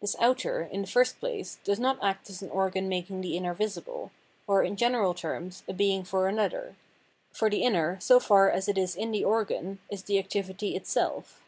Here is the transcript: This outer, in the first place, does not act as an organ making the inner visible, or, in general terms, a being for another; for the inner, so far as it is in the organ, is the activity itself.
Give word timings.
This 0.00 0.16
outer, 0.18 0.62
in 0.62 0.80
the 0.80 0.86
first 0.86 1.20
place, 1.20 1.58
does 1.62 1.78
not 1.78 1.98
act 2.02 2.30
as 2.30 2.40
an 2.40 2.48
organ 2.48 2.88
making 2.88 3.20
the 3.20 3.36
inner 3.36 3.52
visible, 3.52 4.10
or, 4.46 4.62
in 4.64 4.76
general 4.76 5.12
terms, 5.12 5.62
a 5.68 5.74
being 5.74 6.04
for 6.04 6.26
another; 6.26 6.74
for 7.34 7.50
the 7.50 7.62
inner, 7.62 8.00
so 8.00 8.18
far 8.18 8.48
as 8.50 8.66
it 8.66 8.78
is 8.78 8.96
in 8.96 9.10
the 9.10 9.24
organ, 9.26 9.80
is 9.90 10.04
the 10.04 10.18
activity 10.18 10.74
itself. 10.74 11.42